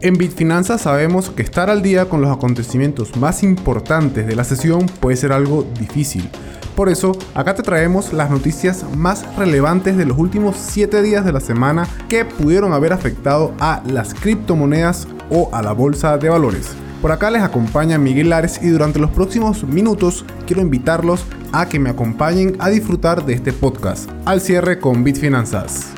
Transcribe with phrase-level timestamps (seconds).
[0.00, 4.86] En Bitfinanzas sabemos que estar al día con los acontecimientos más importantes de la sesión
[5.00, 6.28] puede ser algo difícil.
[6.76, 11.32] Por eso, acá te traemos las noticias más relevantes de los últimos 7 días de
[11.32, 16.70] la semana que pudieron haber afectado a las criptomonedas o a la bolsa de valores.
[17.00, 21.78] Por acá les acompaña Miguel Lares y durante los próximos minutos quiero invitarlos a que
[21.78, 24.10] me acompañen a disfrutar de este podcast.
[24.24, 25.94] Al cierre con Bitfinanzas.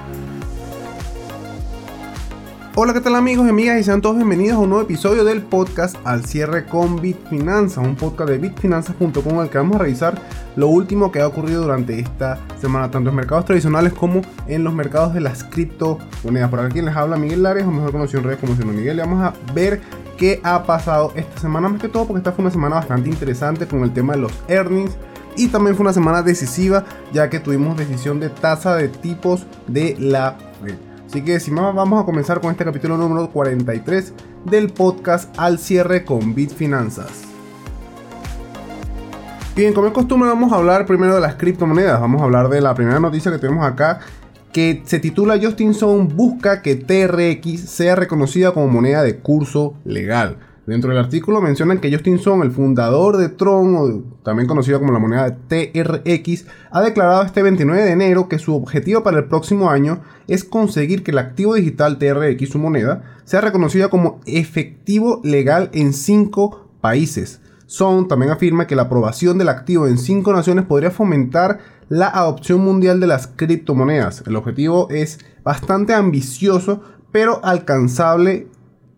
[2.79, 3.81] Hola, ¿qué tal amigos y amigas?
[3.81, 7.97] Y sean todos bienvenidos a un nuevo episodio del podcast Al cierre con Bitfinanzas, un
[7.97, 10.21] podcast de bitfinanzas.com en el que vamos a revisar
[10.57, 14.75] lo último que ha ocurrido durante esta semana, tanto en mercados tradicionales como en los
[14.75, 16.51] mercados de las criptomonedas.
[16.51, 18.99] Por aquí les habla Miguel Lares, o mejor conocido en redes como siendo Miguel.
[18.99, 19.81] Y vamos a ver
[20.19, 23.67] qué ha pasado esta semana, más que todo porque esta fue una semana bastante interesante
[23.67, 24.95] con el tema de los earnings.
[25.35, 26.85] Y también fue una semana decisiva,
[27.15, 30.96] ya que tuvimos decisión de tasa de tipos de la Fed.
[31.17, 34.13] Así que sin más vamos a comenzar con este capítulo número 43
[34.45, 37.23] del podcast Al cierre con Bitfinanzas.
[39.57, 41.99] Bien, como es costumbre vamos a hablar primero de las criptomonedas.
[42.03, 44.01] Vamos a hablar de la primera noticia que tenemos acá
[44.53, 50.37] que se titula Justin Sun busca que TRX sea reconocida como moneda de curso legal.
[50.67, 54.93] Dentro del artículo mencionan que Justin Sun, el fundador de Tron, o también conocido como
[54.93, 59.71] la moneda TRX, ha declarado este 29 de enero que su objetivo para el próximo
[59.71, 65.71] año es conseguir que el activo digital TRX, su moneda, sea reconocida como efectivo legal
[65.73, 67.41] en cinco países.
[67.67, 72.61] Son también afirma que la aprobación del activo en cinco naciones podría fomentar la adopción
[72.65, 74.25] mundial de las criptomonedas.
[74.27, 76.83] El objetivo es bastante ambicioso,
[77.13, 78.49] pero alcanzable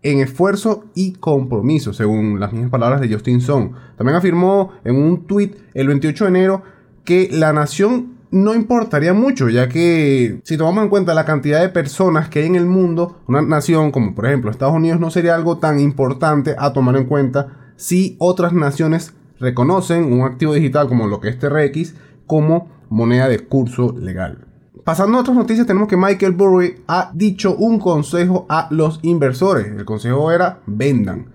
[0.01, 3.71] en esfuerzo y compromiso, según las mismas palabras de Justin Song.
[3.97, 6.63] También afirmó en un tweet el 28 de enero
[7.03, 11.69] que la nación no importaría mucho, ya que si tomamos en cuenta la cantidad de
[11.69, 15.35] personas que hay en el mundo, una nación como por ejemplo Estados Unidos no sería
[15.35, 21.07] algo tan importante a tomar en cuenta si otras naciones reconocen un activo digital como
[21.07, 21.95] lo que es TRX
[22.27, 24.48] como moneda de curso legal.
[24.89, 29.67] Pasando a otras noticias, tenemos que Michael Burry ha dicho un consejo a los inversores.
[29.67, 31.27] El consejo era vendan.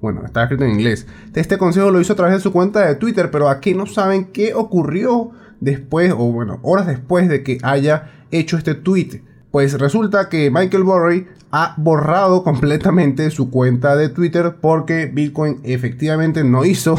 [0.00, 1.08] Bueno, está escrito en inglés.
[1.34, 4.26] Este consejo lo hizo a través de su cuenta de Twitter, pero aquí no saben
[4.26, 9.24] qué ocurrió después, o bueno, horas después de que haya hecho este tweet.
[9.50, 16.44] Pues resulta que Michael Burry ha borrado completamente su cuenta de Twitter porque Bitcoin efectivamente
[16.44, 16.96] no hizo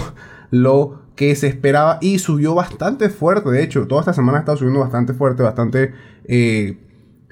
[0.49, 3.49] lo que se esperaba y subió bastante fuerte.
[3.49, 5.93] De hecho, toda esta semana ha estado subiendo bastante fuerte, bastante
[6.25, 6.77] eh,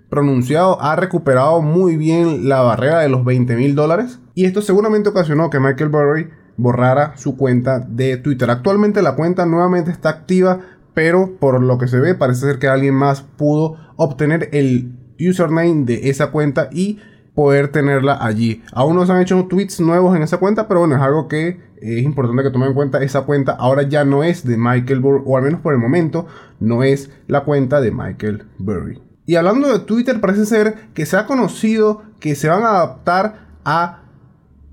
[0.10, 0.82] pronunciado.
[0.82, 4.20] Ha recuperado muy bien la barrera de los 20 mil dólares.
[4.36, 8.50] Y esto seguramente ocasionó que Michael Burry borrara su cuenta de Twitter.
[8.50, 10.60] Actualmente la cuenta nuevamente está activa,
[10.94, 15.86] pero por lo que se ve parece ser que alguien más pudo obtener el username
[15.86, 17.00] de esa cuenta y
[17.34, 18.64] poder tenerla allí.
[18.74, 21.62] Aún no se han hecho tweets nuevos en esa cuenta, pero bueno, es algo que
[21.82, 23.02] es importante que tomen en cuenta.
[23.02, 26.28] Esa cuenta ahora ya no es de Michael Burry, o al menos por el momento,
[26.60, 29.02] no es la cuenta de Michael Burry.
[29.26, 33.48] Y hablando de Twitter, parece ser que se ha conocido que se van a adaptar
[33.64, 34.04] a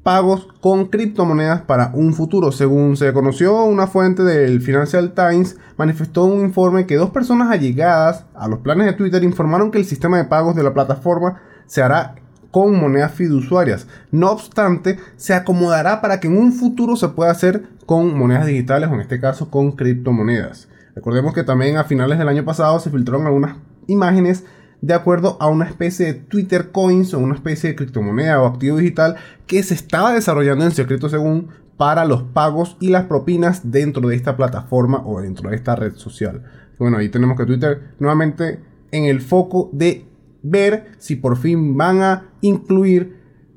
[0.03, 2.53] pagos con criptomonedas para un futuro.
[2.53, 8.25] Según se conoció, una fuente del Financial Times manifestó un informe que dos personas allegadas
[8.35, 11.83] a los planes de Twitter informaron que el sistema de pagos de la plataforma se
[11.83, 12.15] hará
[12.57, 13.87] con monedas fiduciarias.
[14.11, 18.89] No obstante, se acomodará para que en un futuro se pueda hacer con monedas digitales
[18.89, 20.67] o en este caso con criptomonedas.
[20.95, 23.57] Recordemos que también a finales del año pasado se filtraron algunas
[23.89, 24.47] imágenes
[24.81, 28.79] de acuerdo a una especie de Twitter Coins o una especie de criptomoneda o activo
[28.79, 34.09] digital que se estaba desarrollando en secreto según para los pagos y las propinas dentro
[34.09, 36.43] de esta plataforma o dentro de esta red social.
[36.79, 38.61] Bueno, ahí tenemos que Twitter nuevamente
[38.93, 40.07] en el foco de
[40.51, 43.17] ver si por fin van a incluir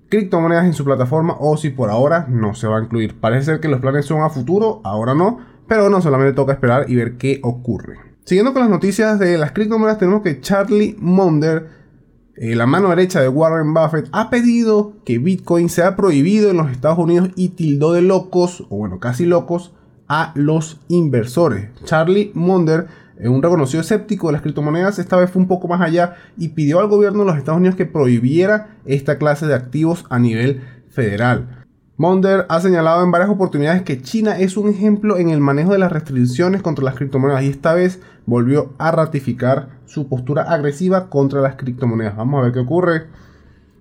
[0.10, 3.20] criptomonedas en su plataforma o si por ahora no se va a incluir.
[3.20, 6.90] Parece ser que los planes son a futuro, ahora no, pero no solamente toca esperar
[6.90, 7.98] y ver qué ocurre.
[8.26, 11.68] Siguiendo con las noticias de las criptomonedas, tenemos que Charlie Munger,
[12.36, 16.72] eh, la mano derecha de Warren Buffett, ha pedido que Bitcoin sea prohibido en los
[16.72, 19.74] Estados Unidos y tildó de locos, o bueno, casi locos,
[20.08, 21.69] a los inversores.
[21.86, 22.88] Charlie Munger
[23.27, 26.80] un reconocido escéptico de las criptomonedas, esta vez fue un poco más allá y pidió
[26.80, 31.66] al gobierno de los Estados Unidos que prohibiera esta clase de activos a nivel federal.
[31.98, 35.80] Monder ha señalado en varias oportunidades que China es un ejemplo en el manejo de
[35.80, 41.42] las restricciones contra las criptomonedas y esta vez volvió a ratificar su postura agresiva contra
[41.42, 42.15] las criptomonedas.
[42.15, 43.07] Vamos a ver qué ocurre.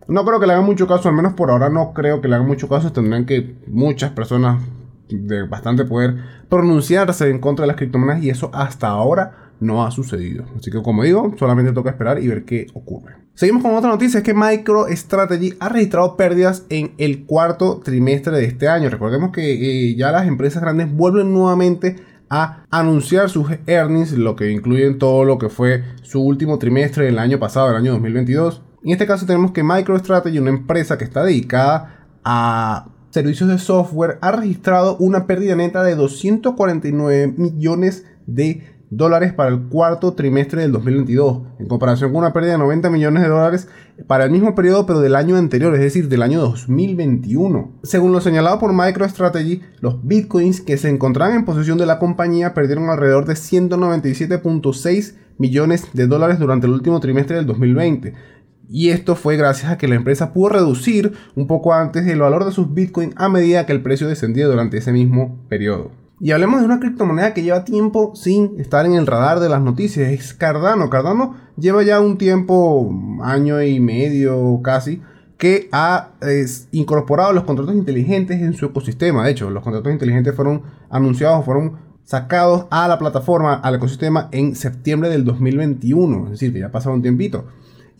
[0.09, 2.35] No creo que le hagan mucho caso, al menos por ahora no creo que le
[2.35, 2.91] hagan mucho caso.
[2.91, 4.65] Tendrán que muchas personas
[5.09, 6.17] de bastante poder
[6.49, 10.45] pronunciarse en contra de las criptomonedas y eso hasta ahora no ha sucedido.
[10.57, 13.17] Así que como digo, solamente toca esperar y ver qué ocurre.
[13.35, 18.45] Seguimos con otra noticia, es que MicroStrategy ha registrado pérdidas en el cuarto trimestre de
[18.45, 18.91] este año.
[18.91, 21.97] Recordemos que eh, ya las empresas grandes vuelven nuevamente
[22.31, 27.19] a anunciar sus earnings, lo que incluyen todo lo que fue su último trimestre del
[27.19, 28.63] año pasado, el año 2022.
[28.85, 32.89] En este caso tenemos que MicroStrategy, una empresa que está dedicada a
[33.19, 39.63] servicios de software, ha registrado una pérdida neta de 249 millones de dólares para el
[39.63, 43.69] cuarto trimestre del 2022, en comparación con una pérdida de 90 millones de dólares
[44.07, 47.81] para el mismo periodo pero del año anterior, es decir, del año 2021.
[47.83, 52.55] Según lo señalado por MicroStrategy, los bitcoins que se encontraban en posesión de la compañía
[52.55, 58.15] perdieron alrededor de 197.6 millones de dólares durante el último trimestre del 2020.
[58.69, 62.45] Y esto fue gracias a que la empresa pudo reducir un poco antes el valor
[62.45, 65.91] de sus bitcoins a medida que el precio descendía durante ese mismo periodo.
[66.21, 69.63] Y hablemos de una criptomoneda que lleva tiempo sin estar en el radar de las
[69.63, 70.11] noticias.
[70.11, 70.91] Es Cardano.
[70.91, 72.93] Cardano lleva ya un tiempo,
[73.23, 75.01] año y medio casi,
[75.39, 76.11] que ha
[76.73, 79.25] incorporado los contratos inteligentes en su ecosistema.
[79.25, 84.57] De hecho, los contratos inteligentes fueron anunciados, fueron sacados a la plataforma, al ecosistema en
[84.57, 86.25] septiembre del 2021.
[86.25, 87.47] Es decir, que ya ha pasado un tiempito.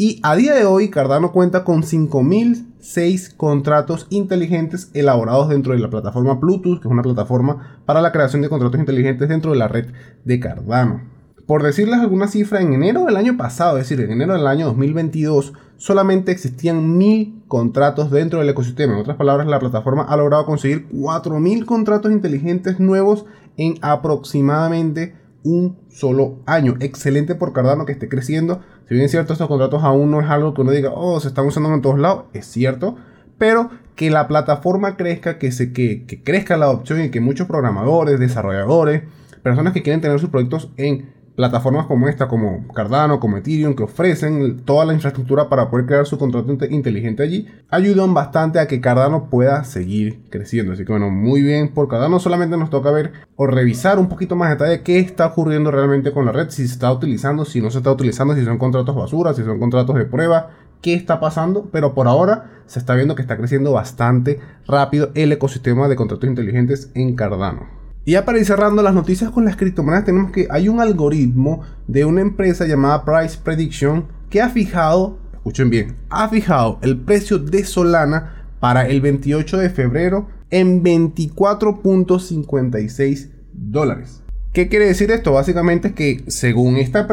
[0.01, 5.91] Y a día de hoy Cardano cuenta con 5006 contratos inteligentes elaborados dentro de la
[5.91, 9.67] plataforma Bluetooth, que es una plataforma para la creación de contratos inteligentes dentro de la
[9.67, 9.87] red
[10.25, 11.03] de Cardano.
[11.49, 14.67] Por decirles alguna cifra, en enero del año pasado, es decir, en enero del año
[14.67, 18.93] 2022, solamente existían 1000 contratos dentro del ecosistema.
[18.93, 25.77] En otras palabras, la plataforma ha logrado conseguir 4000 contratos inteligentes nuevos en aproximadamente un
[25.89, 26.77] solo año.
[26.79, 28.61] Excelente por Cardano que esté creciendo.
[28.89, 31.29] Si bien es cierto, estos contratos aún no es algo que uno diga, oh, se
[31.29, 32.97] están usando en todos lados, es cierto,
[33.37, 37.47] pero que la plataforma crezca, que, se, que, que crezca la adopción y que muchos
[37.47, 39.03] programadores, desarrolladores,
[39.43, 43.85] personas que quieren tener sus proyectos en plataformas como esta, como Cardano, como Ethereum, que
[43.85, 48.81] ofrecen toda la infraestructura para poder crear su contrato inteligente allí, ayudan bastante a que
[48.81, 50.73] Cardano pueda seguir creciendo.
[50.73, 52.19] Así que bueno, muy bien por Cardano.
[52.19, 56.27] Solamente nos toca ver o revisar un poquito más detalle qué está ocurriendo realmente con
[56.27, 59.33] la red, si se está utilizando, si no se está utilizando, si son contratos basura,
[59.33, 60.51] si son contratos de prueba,
[60.83, 65.31] qué está pasando, pero por ahora se está viendo que está creciendo bastante rápido el
[65.31, 67.78] ecosistema de contratos inteligentes en Cardano.
[68.09, 71.61] Y ya para ir cerrando las noticias con las criptomonedas, tenemos que hay un algoritmo
[71.87, 77.39] de una empresa llamada Price Prediction que ha fijado, escuchen bien, ha fijado el precio
[77.39, 84.23] de Solana para el 28 de febrero en 24.56 dólares.
[84.55, 85.33] ¿Qué quiere decir esto?
[85.33, 87.07] Básicamente es que según esta,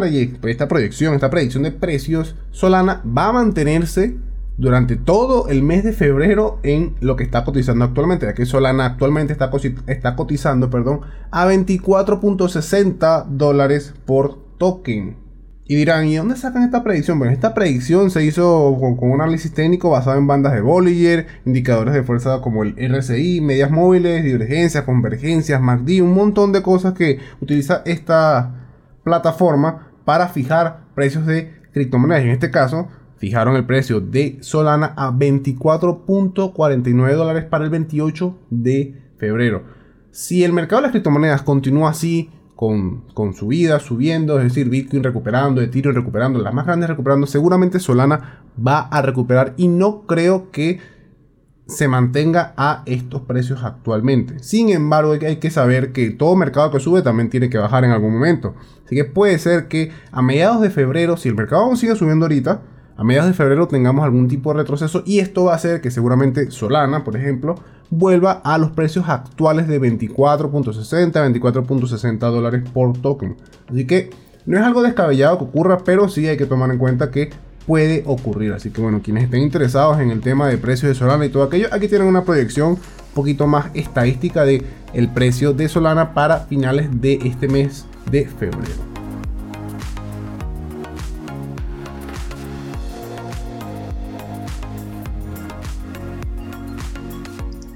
[0.44, 4.15] esta proyección, esta predicción de precios, Solana va a mantenerse
[4.57, 8.86] durante todo el mes de febrero en lo que está cotizando actualmente, ya que Solana
[8.86, 9.52] actualmente está,
[9.88, 15.25] está cotizando perdón, a 24.60 dólares por token.
[15.68, 17.18] Y dirán, ¿y dónde sacan esta predicción?
[17.18, 21.96] Bueno, esta predicción se hizo con, un análisis técnico basado en bandas de Bollinger, indicadores
[21.96, 27.19] de fuerza como el RSI, medias móviles, divergencias, convergencias, MACD, un montón de cosas que
[27.42, 28.68] utiliza esta
[29.04, 32.24] plataforma para fijar precios de criptomonedas.
[32.25, 32.88] En este caso,
[33.25, 39.63] fijaron el precio de Solana a 24.49 dólares para el 28 de febrero.
[40.12, 45.04] Si el mercado de las criptomonedas continúa así, con, con subida, subiendo, es decir, Bitcoin
[45.04, 50.51] recuperando, Ethereum recuperando, las más grandes recuperando, seguramente Solana va a recuperar y no creo
[50.51, 50.80] que
[51.66, 54.38] se mantenga a estos precios actualmente.
[54.38, 57.92] Sin embargo, hay que saber que todo mercado que sube también tiene que bajar en
[57.92, 58.54] algún momento.
[58.85, 62.61] Así que puede ser que a mediados de febrero, si el mercado sigue subiendo ahorita,
[62.97, 65.92] a mediados de febrero tengamos algún tipo de retroceso y esto va a hacer que
[65.92, 67.56] seguramente Solana, por ejemplo,
[67.90, 73.35] vuelva a los precios actuales de 24.60, 24.60 dólares por token.
[73.69, 74.09] Así que
[74.45, 77.31] no es algo descabellado que ocurra, pero sí hay que tomar en cuenta que
[77.66, 78.54] puede ocurrir.
[78.54, 81.44] Así que bueno, quienes estén interesados en el tema de precios de Solana y todo
[81.44, 82.80] aquello, aquí tienen una proyección un
[83.14, 88.94] poquito más estadística de el precio de Solana para finales de este mes de febrero.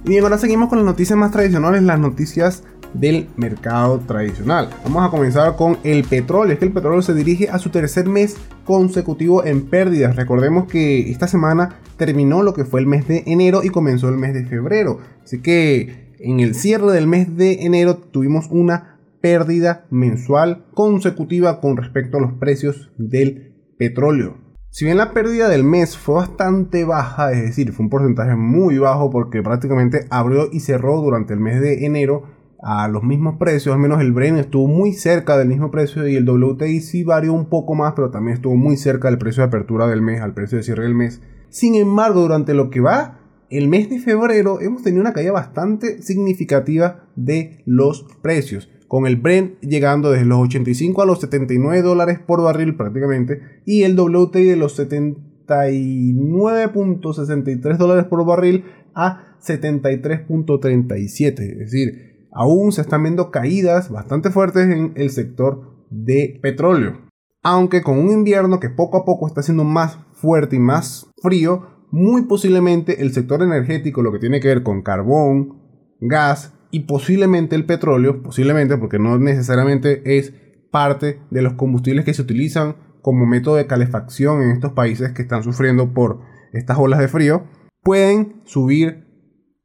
[0.10, 2.64] Bien, ahora seguimos con las noticias más tradicionales, las noticias
[2.96, 4.72] del mercado tradicional.
[4.84, 6.54] Vamos a comenzar con el petróleo.
[6.54, 8.36] Es que el petróleo se dirige a su tercer mes
[8.66, 10.16] consecutivo en pérdidas.
[10.16, 14.18] Recordemos que esta semana terminó lo que fue el mes de enero y comenzó el
[14.18, 14.98] mes de febrero.
[15.24, 21.78] Así que en el cierre del mes de enero tuvimos una pérdida mensual consecutiva con
[21.78, 24.49] respecto a los precios del petróleo.
[24.72, 28.78] Si bien la pérdida del mes fue bastante baja, es decir, fue un porcentaje muy
[28.78, 32.24] bajo porque prácticamente abrió y cerró durante el mes de enero
[32.62, 36.16] a los mismos precios, al menos el Bren estuvo muy cerca del mismo precio y
[36.16, 39.48] el WTI sí varió un poco más, pero también estuvo muy cerca del precio de
[39.48, 41.20] apertura del mes, al precio de cierre del mes.
[41.50, 46.04] Sin embargo, durante lo que va el mes de febrero hemos tenido una caída bastante
[46.04, 52.18] significativa de los precios, con el Brent llegando desde los 85 a los 79 dólares
[52.20, 58.66] por barril prácticamente y el WTI de los 79.63 dólares por barril
[58.96, 66.40] a 73.37, es decir, aún se están viendo caídas bastante fuertes en el sector de
[66.42, 67.02] petróleo.
[67.44, 71.68] Aunque con un invierno que poco a poco está siendo más fuerte y más frío,
[71.92, 75.60] muy posiblemente el sector energético, lo que tiene que ver con carbón,
[76.02, 80.34] gas y posiblemente el petróleo, posiblemente porque no necesariamente es
[80.72, 85.22] parte de los combustibles que se utilizan como método de calefacción en estos países que
[85.22, 86.22] están sufriendo por
[86.54, 87.46] estas olas de frío,
[87.82, 89.08] pueden subir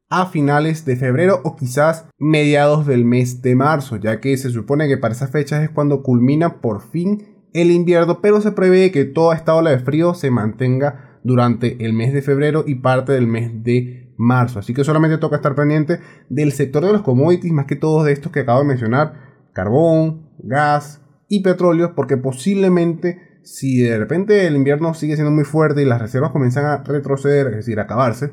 [0.08, 4.87] a finales de febrero o quizás mediados del mes de marzo, ya que se supone
[4.87, 9.04] que para esas fechas es cuando culmina por fin el invierno, pero se prevé que
[9.04, 13.26] toda esta ola de frío se mantenga durante el mes de febrero y parte del
[13.26, 14.59] mes de marzo.
[14.59, 18.12] Así que solamente toca estar pendiente del sector de los commodities, más que todos de
[18.12, 19.14] estos que acabo de mencionar,
[19.52, 25.83] carbón, gas y petróleo, porque posiblemente si de repente el invierno sigue siendo muy fuerte
[25.83, 28.30] y las reservas comienzan a retroceder, es decir, a acabarse,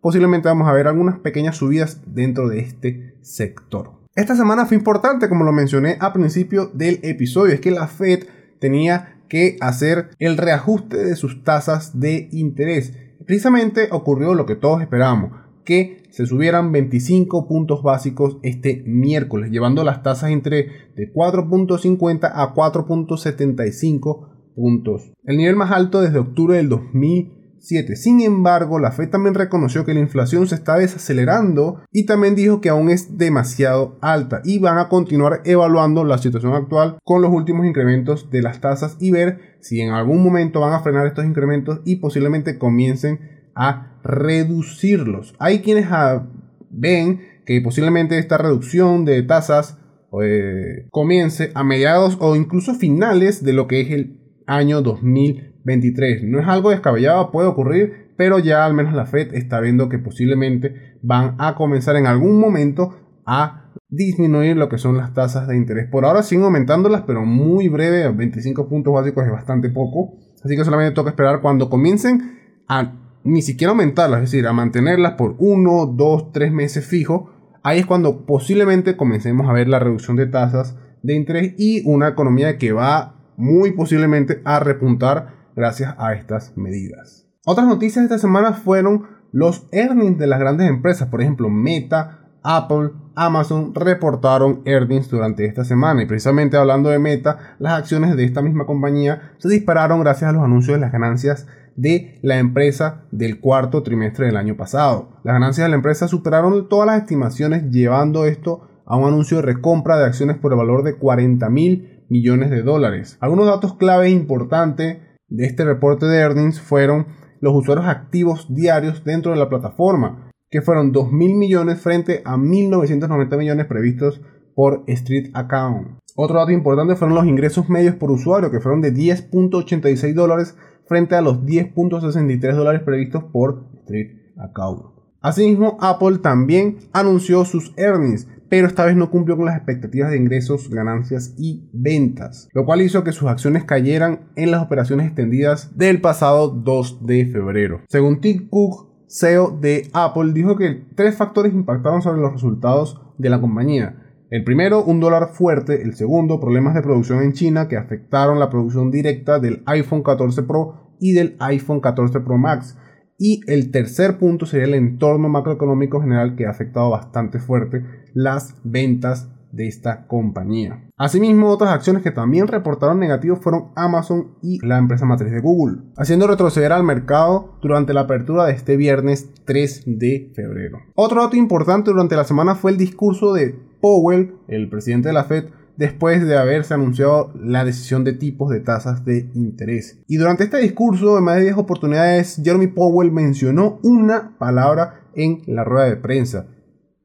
[0.00, 3.92] posiblemente vamos a ver algunas pequeñas subidas dentro de este sector.
[4.14, 8.24] Esta semana fue importante, como lo mencioné al principio del episodio, es que la Fed
[8.58, 12.92] tenía que hacer el reajuste de sus tasas de interés.
[13.26, 15.32] Precisamente ocurrió lo que todos esperábamos,
[15.64, 22.54] que se subieran 25 puntos básicos este miércoles, llevando las tasas entre de 4.50 a
[22.54, 25.12] 4.75 puntos.
[25.24, 27.33] El nivel más alto desde octubre del 2000
[27.64, 32.60] sin embargo, la Fed también reconoció que la inflación se está desacelerando y también dijo
[32.60, 37.32] que aún es demasiado alta y van a continuar evaluando la situación actual con los
[37.32, 41.24] últimos incrementos de las tasas y ver si en algún momento van a frenar estos
[41.24, 45.34] incrementos y posiblemente comiencen a reducirlos.
[45.38, 46.26] Hay quienes ah,
[46.68, 49.78] ven que posiblemente esta reducción de tasas
[50.22, 56.24] eh, comience a mediados o incluso finales de lo que es el año 2020 23.
[56.24, 59.98] No es algo descabellado, puede ocurrir, pero ya al menos la Fed está viendo que
[59.98, 62.94] posiblemente van a comenzar en algún momento
[63.26, 65.88] a disminuir lo que son las tasas de interés.
[65.88, 70.14] Por ahora siguen aumentándolas, pero muy breve, 25 puntos básicos es bastante poco.
[70.44, 72.92] Así que solamente toca esperar cuando comiencen a
[73.24, 77.30] ni siquiera aumentarlas, es decir, a mantenerlas por 1, 2, 3 meses fijo.
[77.62, 82.08] Ahí es cuando posiblemente comencemos a ver la reducción de tasas de interés y una
[82.08, 87.26] economía que va muy posiblemente a repuntar gracias a estas medidas.
[87.46, 92.20] Otras noticias de esta semana fueron los earnings de las grandes empresas, por ejemplo Meta,
[92.42, 98.24] Apple, Amazon reportaron earnings durante esta semana y precisamente hablando de Meta, las acciones de
[98.24, 101.46] esta misma compañía se dispararon gracias a los anuncios de las ganancias
[101.76, 105.20] de la empresa del cuarto trimestre del año pasado.
[105.24, 109.42] Las ganancias de la empresa superaron todas las estimaciones llevando esto a un anuncio de
[109.42, 113.16] recompra de acciones por el valor de 40 mil millones de dólares.
[113.20, 114.98] Algunos datos clave importantes
[115.36, 117.06] de este reporte de earnings fueron
[117.40, 123.36] los usuarios activos diarios dentro de la plataforma, que fueron 2.000 millones frente a 1.990
[123.36, 124.20] millones previstos
[124.54, 125.98] por Street Account.
[126.14, 131.16] Otro dato importante fueron los ingresos medios por usuario, que fueron de 10.86 dólares frente
[131.16, 134.94] a los 10.63 dólares previstos por Street Account.
[135.20, 140.16] Asimismo, Apple también anunció sus earnings, pero esta vez no cumplió con las expectativas de
[140.16, 145.76] ingresos, ganancias y ventas, lo cual hizo que sus acciones cayeran en las operaciones extendidas
[145.76, 147.80] del pasado 2 de febrero.
[147.88, 153.28] Según Tim Cook, CEO de Apple, dijo que tres factores impactaron sobre los resultados de
[153.28, 153.96] la compañía.
[154.30, 155.82] El primero, un dólar fuerte.
[155.82, 160.44] El segundo, problemas de producción en China que afectaron la producción directa del iPhone 14
[160.44, 162.78] Pro y del iPhone 14 Pro Max.
[163.18, 168.56] Y el tercer punto sería el entorno macroeconómico general que ha afectado bastante fuerte las
[168.64, 170.88] ventas de esta compañía.
[170.96, 175.82] Asimismo, otras acciones que también reportaron negativos fueron Amazon y la empresa matriz de Google,
[175.96, 180.78] haciendo retroceder al mercado durante la apertura de este viernes 3 de febrero.
[180.94, 185.24] Otro dato importante durante la semana fue el discurso de Powell, el presidente de la
[185.24, 185.44] Fed,
[185.76, 189.98] después de haberse anunciado la decisión de tipos de tasas de interés.
[190.06, 195.42] Y durante este discurso, en más de 10 oportunidades, Jeremy Powell mencionó una palabra en
[195.46, 196.46] la rueda de prensa.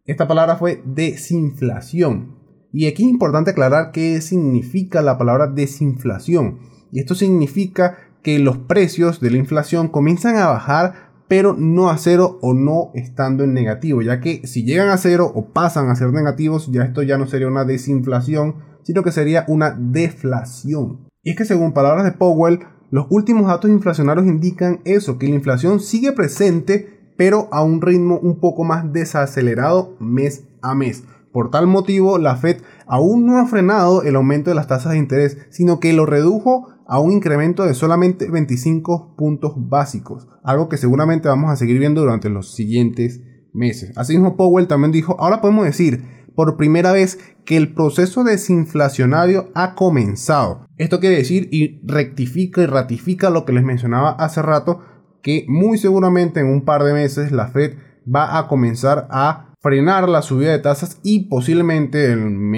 [0.05, 2.37] Esta palabra fue desinflación.
[2.71, 6.59] Y aquí es importante aclarar qué significa la palabra desinflación.
[6.91, 11.97] Y esto significa que los precios de la inflación comienzan a bajar pero no a
[11.97, 15.95] cero o no estando en negativo, ya que si llegan a cero o pasan a
[15.95, 21.07] ser negativos, ya esto ya no sería una desinflación, sino que sería una deflación.
[21.23, 25.35] Y es que según palabras de Powell, los últimos datos inflacionarios indican eso, que la
[25.35, 31.03] inflación sigue presente, pero a un ritmo un poco más desacelerado mes a mes.
[31.31, 34.97] Por tal motivo, la Fed aún no ha frenado el aumento de las tasas de
[34.97, 40.77] interés, sino que lo redujo a un incremento de solamente 25 puntos básicos, algo que
[40.77, 43.21] seguramente vamos a seguir viendo durante los siguientes
[43.53, 43.95] meses.
[43.95, 49.75] Asimismo, Powell también dijo, ahora podemos decir por primera vez que el proceso desinflacionario ha
[49.75, 50.65] comenzado.
[50.77, 54.79] Esto quiere decir y rectifica y ratifica lo que les mencionaba hace rato,
[55.21, 57.73] que muy seguramente en un par de meses la Fed
[58.07, 62.49] va a comenzar a frenar la subida de tasas y posiblemente en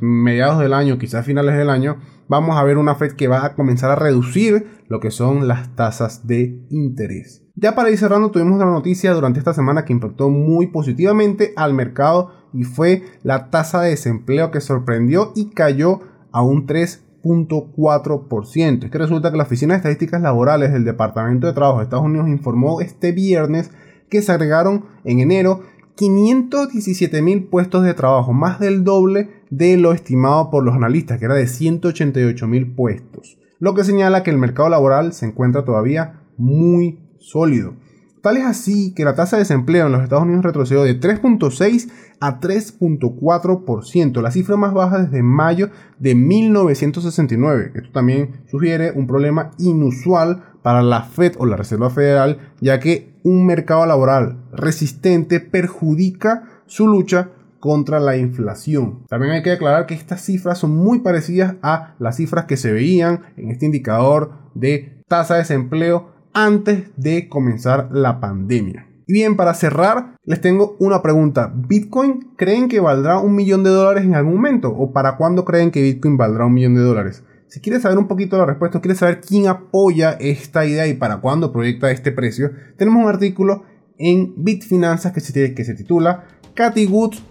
[0.00, 3.54] mediados del año, quizás finales del año, vamos a ver una Fed que va a
[3.54, 7.42] comenzar a reducir lo que son las tasas de interés.
[7.54, 11.74] Ya para ir cerrando, tuvimos una noticia durante esta semana que impactó muy positivamente al
[11.74, 16.00] mercado y fue la tasa de desempleo que sorprendió y cayó
[16.32, 18.84] a un 3.4%.
[18.84, 22.04] Es que resulta que la Oficina de Estadísticas Laborales del Departamento de Trabajo de Estados
[22.04, 23.70] Unidos informó este viernes
[24.08, 25.62] que se agregaron en enero
[25.96, 31.26] 517 mil puestos de trabajo, más del doble de lo estimado por los analistas, que
[31.26, 36.22] era de 188 mil puestos, lo que señala que el mercado laboral se encuentra todavía
[36.36, 37.74] muy sólido.
[38.22, 41.90] Tal es así que la tasa de desempleo en los Estados Unidos retrocedió de 3.6
[42.20, 47.72] a 3.4%, la cifra más baja desde mayo de 1969.
[47.74, 53.14] Esto también sugiere un problema inusual para la Fed o la Reserva Federal, ya que
[53.24, 59.04] un mercado laboral resistente perjudica su lucha contra la inflación.
[59.08, 62.72] También hay que aclarar que estas cifras son muy parecidas a las cifras que se
[62.72, 68.88] veían en este indicador de tasa de desempleo antes de comenzar la pandemia.
[69.06, 71.52] Y bien, para cerrar, les tengo una pregunta.
[71.54, 74.70] ¿Bitcoin creen que valdrá un millón de dólares en algún momento?
[74.70, 77.22] ¿O para cuándo creen que Bitcoin valdrá un millón de dólares?
[77.52, 81.18] Si quieres saber un poquito la respuesta, quieres saber quién apoya esta idea y para
[81.18, 83.64] cuándo proyecta este precio, tenemos un artículo
[83.98, 87.22] en Bitfinanzas que se, que se titula Cathy Woods,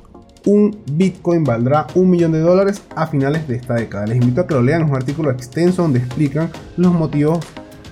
[0.45, 4.05] un Bitcoin valdrá un millón de dólares a finales de esta década.
[4.05, 7.39] Les invito a que lo lean, es un artículo extenso donde explican los motivos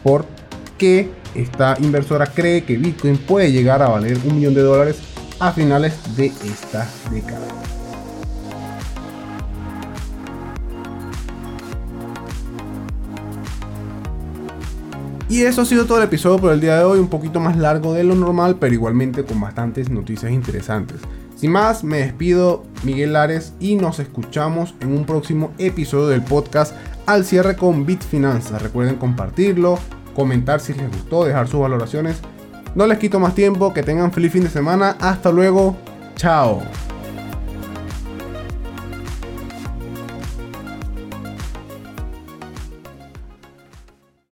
[0.04, 0.26] por
[0.78, 5.00] qué esta inversora cree que Bitcoin puede llegar a valer un millón de dólares
[5.40, 7.79] a finales de esta década.
[15.30, 17.56] Y eso ha sido todo el episodio por el día de hoy, un poquito más
[17.56, 21.02] largo de lo normal, pero igualmente con bastantes noticias interesantes.
[21.36, 26.76] Sin más, me despido Miguel Lares y nos escuchamos en un próximo episodio del podcast
[27.06, 28.62] al cierre con Bitfinanzas.
[28.62, 29.78] Recuerden compartirlo,
[30.16, 32.18] comentar si les gustó, dejar sus valoraciones.
[32.74, 34.98] No les quito más tiempo, que tengan feliz fin de semana.
[35.00, 35.78] Hasta luego,
[36.16, 36.62] chao.